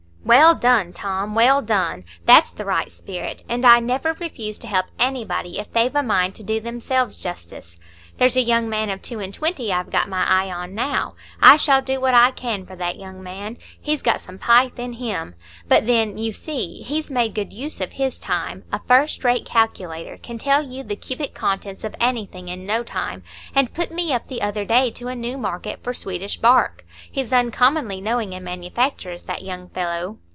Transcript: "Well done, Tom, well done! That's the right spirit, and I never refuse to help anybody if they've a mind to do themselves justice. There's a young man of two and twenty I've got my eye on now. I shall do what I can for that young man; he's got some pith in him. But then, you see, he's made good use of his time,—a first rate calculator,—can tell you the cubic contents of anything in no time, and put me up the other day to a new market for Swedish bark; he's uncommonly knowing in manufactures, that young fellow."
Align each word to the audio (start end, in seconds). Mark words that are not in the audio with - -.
"Well 0.23 0.53
done, 0.55 0.93
Tom, 0.93 1.33
well 1.35 1.61
done! 1.63 2.05
That's 2.25 2.51
the 2.51 2.63
right 2.63 2.89
spirit, 2.91 3.43
and 3.49 3.65
I 3.65 3.79
never 3.81 4.13
refuse 4.13 4.57
to 4.59 4.67
help 4.67 4.85
anybody 4.99 5.57
if 5.59 5.73
they've 5.73 5.93
a 5.93 6.03
mind 6.03 6.35
to 6.35 6.43
do 6.43 6.61
themselves 6.61 7.17
justice. 7.17 7.77
There's 8.17 8.35
a 8.35 8.41
young 8.41 8.69
man 8.69 8.91
of 8.91 9.01
two 9.01 9.19
and 9.19 9.33
twenty 9.33 9.73
I've 9.73 9.89
got 9.89 10.07
my 10.07 10.23
eye 10.29 10.51
on 10.51 10.75
now. 10.75 11.15
I 11.41 11.55
shall 11.57 11.81
do 11.81 11.99
what 11.99 12.13
I 12.13 12.29
can 12.29 12.67
for 12.67 12.75
that 12.75 12.99
young 12.99 13.23
man; 13.23 13.57
he's 13.79 14.03
got 14.03 14.21
some 14.21 14.37
pith 14.37 14.77
in 14.77 14.93
him. 14.93 15.33
But 15.67 15.87
then, 15.87 16.19
you 16.19 16.31
see, 16.33 16.83
he's 16.83 17.09
made 17.09 17.33
good 17.33 17.51
use 17.51 17.81
of 17.81 17.93
his 17.93 18.19
time,—a 18.19 18.79
first 18.87 19.23
rate 19.23 19.45
calculator,—can 19.45 20.37
tell 20.37 20.61
you 20.61 20.83
the 20.83 20.95
cubic 20.95 21.33
contents 21.33 21.83
of 21.83 21.95
anything 21.99 22.47
in 22.47 22.67
no 22.67 22.83
time, 22.83 23.23
and 23.55 23.73
put 23.73 23.91
me 23.91 24.13
up 24.13 24.27
the 24.27 24.43
other 24.43 24.65
day 24.65 24.91
to 24.91 25.07
a 25.07 25.15
new 25.15 25.35
market 25.35 25.81
for 25.83 25.93
Swedish 25.93 26.37
bark; 26.37 26.85
he's 27.11 27.33
uncommonly 27.33 27.99
knowing 28.01 28.33
in 28.33 28.43
manufactures, 28.43 29.23
that 29.23 29.41
young 29.41 29.67
fellow." 29.69 30.17